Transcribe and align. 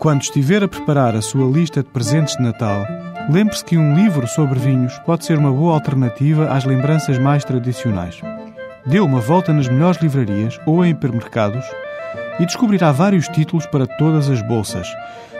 Quando 0.00 0.22
estiver 0.22 0.62
a 0.62 0.66
preparar 0.68 1.14
a 1.14 1.20
sua 1.20 1.46
lista 1.46 1.82
de 1.82 1.90
presentes 1.90 2.34
de 2.34 2.42
Natal, 2.42 2.86
lembre-se 3.28 3.62
que 3.62 3.76
um 3.76 3.94
livro 3.94 4.26
sobre 4.26 4.58
vinhos 4.58 4.98
pode 5.00 5.26
ser 5.26 5.36
uma 5.36 5.52
boa 5.52 5.74
alternativa 5.74 6.50
às 6.50 6.64
lembranças 6.64 7.18
mais 7.18 7.44
tradicionais. 7.44 8.18
Dê 8.86 8.98
uma 8.98 9.20
volta 9.20 9.52
nas 9.52 9.68
melhores 9.68 10.00
livrarias 10.00 10.58
ou 10.64 10.82
em 10.82 10.92
hipermercados 10.92 11.62
e 12.38 12.46
descobrirá 12.46 12.90
vários 12.92 13.28
títulos 13.28 13.66
para 13.66 13.86
todas 13.86 14.30
as 14.30 14.40
bolsas. 14.40 14.88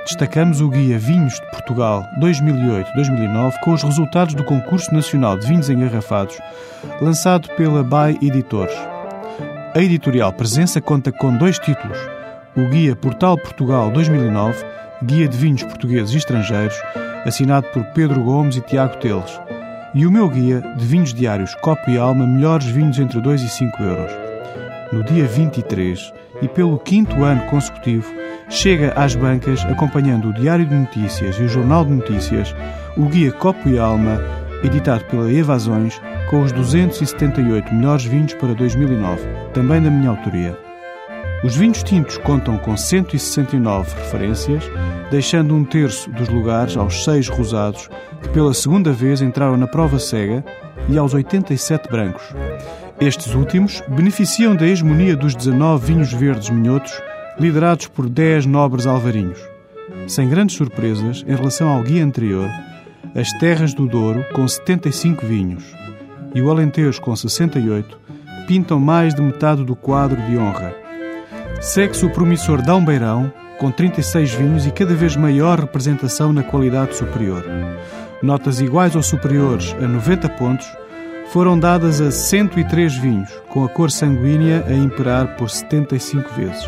Destacamos 0.05 0.61
o 0.61 0.69
Guia 0.69 0.99
Vinhos 0.99 1.41
de 1.41 1.51
Portugal 1.53 2.05
2008-2009 2.21 3.61
com 3.65 3.73
os 3.73 3.83
resultados 3.83 4.35
do 4.35 4.45
Concurso 4.45 4.93
Nacional 4.93 5.39
de 5.39 5.47
Vinhos 5.47 5.71
Engarrafados, 5.71 6.39
lançado 7.01 7.49
pela 7.57 7.83
BAI 7.83 8.19
Editores. 8.21 8.77
A 9.75 9.81
editorial 9.81 10.35
Presença 10.35 10.83
conta 10.83 11.11
com 11.11 11.35
dois 11.35 11.59
títulos: 11.59 11.97
o 12.57 12.67
Guia 12.69 12.97
Portal 12.97 13.37
Portugal 13.39 13.91
2009, 13.93 14.65
Guia 15.05 15.29
de 15.29 15.37
Vinhos 15.37 15.63
Portugueses 15.63 16.13
e 16.15 16.19
Estrangeiros, 16.19 16.77
assinado 17.25 17.67
por 17.69 17.85
Pedro 17.93 18.23
Gomes 18.23 18.57
e 18.57 18.61
Tiago 18.61 18.97
Teles, 18.97 19.41
e 19.95 20.07
o 20.07 20.11
meu 20.11 20.29
guia 20.29 20.61
de 20.77 20.85
vinhos 20.85 21.15
diários 21.15 21.55
Copo 21.57 21.91
e 21.91 21.99
Alma 21.99 22.27
Melhores 22.27 22.67
Vinhos 22.67 22.99
entre 22.99 23.21
2 23.21 23.43
e 23.43 23.49
5 23.49 23.83
euros. 23.83 24.13
No 24.93 25.05
dia 25.05 25.25
23 25.27 26.13
e 26.43 26.49
pelo 26.49 26.79
quinto 26.79 27.23
ano 27.23 27.45
consecutivo, 27.47 28.13
chega 28.49 28.93
às 28.97 29.15
bancas 29.15 29.65
acompanhando 29.67 30.29
o 30.29 30.33
Diário 30.33 30.67
de 30.67 30.75
Notícias 30.75 31.37
e 31.37 31.43
o 31.43 31.49
Jornal 31.49 31.85
de 31.85 31.93
Notícias, 31.93 32.55
o 32.97 33.05
guia 33.07 33.31
Copo 33.33 33.69
e 33.69 33.79
Alma, 33.79 34.21
editado 34.65 35.05
pela 35.05 35.33
Evasões, 35.33 36.01
com 36.29 36.43
os 36.43 36.53
278 36.53 37.73
melhores 37.73 38.05
vinhos 38.05 38.35
para 38.35 38.55
2009, 38.55 39.23
também 39.53 39.81
da 39.81 39.91
minha 39.91 40.11
autoria. 40.11 40.70
Os 41.43 41.57
vinhos 41.57 41.83
tintos 41.83 42.19
contam 42.19 42.59
com 42.59 42.77
169 42.77 43.95
referências, 43.97 44.63
deixando 45.11 45.55
um 45.55 45.65
terço 45.65 46.11
dos 46.11 46.29
lugares 46.29 46.77
aos 46.77 47.03
seis 47.03 47.29
rosados, 47.29 47.89
que 48.23 48.29
pela 48.29 48.53
segunda 48.53 48.93
vez 48.93 49.23
entraram 49.23 49.57
na 49.57 49.67
prova 49.67 49.99
cega, 49.99 50.45
e 50.89 50.99
aos 50.99 51.15
87 51.15 51.89
brancos. 51.89 52.23
Estes 53.01 53.35
últimos 53.35 53.83
beneficiam 53.89 54.55
da 54.55 54.67
hegemonia 54.67 55.17
dos 55.17 55.35
19 55.35 55.87
vinhos 55.87 56.13
verdes 56.13 56.51
minhotos, 56.51 56.93
liderados 57.39 57.87
por 57.87 58.07
10 58.07 58.45
nobres 58.45 58.87
alvarinhos. 58.87 59.41
Sem 60.07 60.29
grandes 60.29 60.57
surpresas 60.57 61.25
em 61.27 61.35
relação 61.35 61.69
ao 61.69 61.83
guia 61.83 62.05
anterior, 62.05 62.51
as 63.15 63.33
terras 63.39 63.73
do 63.73 63.87
Douro, 63.87 64.25
com 64.35 64.47
75 64.47 65.25
vinhos, 65.25 65.65
e 66.35 66.43
o 66.43 66.51
Alentejo, 66.51 67.01
com 67.01 67.17
68, 67.17 67.99
pintam 68.47 68.79
mais 68.79 69.15
de 69.15 69.23
metade 69.23 69.65
do 69.65 69.75
quadro 69.75 70.21
de 70.23 70.37
honra. 70.37 70.90
Segue-se 71.61 72.07
o 72.07 72.11
promissor 72.11 72.63
Dão 72.63 72.83
Beirão, 72.83 73.31
com 73.59 73.71
36 73.71 74.33
vinhos 74.33 74.67
e 74.67 74.71
cada 74.71 74.95
vez 74.95 75.15
maior 75.15 75.61
representação 75.61 76.33
na 76.33 76.43
qualidade 76.43 76.97
superior. 76.97 77.45
Notas 78.23 78.63
iguais 78.63 78.97
ou 78.97 79.03
superiores 79.03 79.77
a 79.79 79.87
90 79.87 80.27
pontos 80.31 80.67
foram 81.31 81.59
dadas 81.59 82.01
a 82.01 82.11
103 82.11 82.97
vinhos, 82.97 83.31
com 83.51 83.63
a 83.63 83.69
cor 83.69 83.91
sanguínea 83.91 84.65
a 84.67 84.73
imperar 84.73 85.37
por 85.37 85.51
75 85.51 86.33
vezes. 86.33 86.67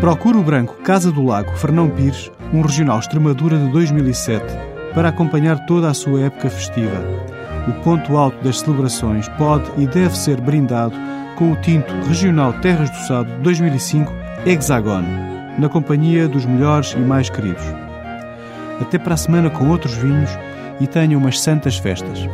Procure 0.00 0.38
o 0.38 0.42
branco 0.42 0.76
Casa 0.84 1.10
do 1.10 1.24
Lago 1.24 1.56
Fernão 1.56 1.90
Pires, 1.90 2.30
um 2.52 2.62
regional 2.62 3.00
Extremadura 3.00 3.58
de 3.58 3.72
2007, 3.72 4.44
para 4.94 5.08
acompanhar 5.08 5.66
toda 5.66 5.90
a 5.90 5.94
sua 5.94 6.20
época 6.20 6.48
festiva. 6.48 7.02
O 7.66 7.72
ponto 7.82 8.16
alto 8.16 8.42
das 8.44 8.60
celebrações 8.60 9.28
pode 9.30 9.68
e 9.76 9.86
deve 9.88 10.16
ser 10.16 10.40
brindado 10.40 11.09
com 11.40 11.52
o 11.52 11.56
tinto 11.56 11.90
Regional 12.06 12.52
Terras 12.60 12.90
do 12.90 12.96
Sado 13.06 13.32
2005 13.40 14.12
Hexagon, 14.44 15.02
na 15.58 15.70
companhia 15.70 16.28
dos 16.28 16.44
melhores 16.44 16.92
e 16.92 16.98
mais 16.98 17.30
queridos. 17.30 17.64
Até 18.78 18.98
para 18.98 19.14
a 19.14 19.16
semana 19.16 19.48
com 19.48 19.70
outros 19.70 19.94
vinhos 19.94 20.28
e 20.78 20.86
tenha 20.86 21.16
umas 21.16 21.40
santas 21.40 21.78
festas. 21.78 22.28